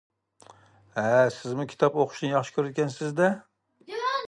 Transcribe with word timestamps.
-ھە، 0.95 1.11
سىزمۇ 1.35 1.67
كىتاب 1.75 1.99
ئۇقۇشنى 2.01 2.33
ياخشى 2.33 2.57
كۆرىدىكەنسىز 2.57 3.17
ھە. 3.23 3.31